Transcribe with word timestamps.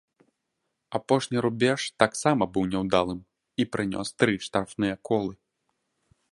Апошні 0.99 1.37
рубеж 1.47 1.81
таксама 2.05 2.43
быў 2.57 2.65
няўдалым 2.73 3.19
і 3.61 3.69
прынёс 3.75 4.07
тры 4.23 4.33
штрафныя 4.47 4.95
колы. 5.11 5.33